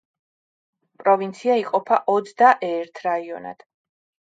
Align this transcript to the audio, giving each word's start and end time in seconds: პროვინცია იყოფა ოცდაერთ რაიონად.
პროვინცია 1.01 1.59
იყოფა 1.65 2.01
ოცდაერთ 2.15 3.05
რაიონად. 3.11 3.65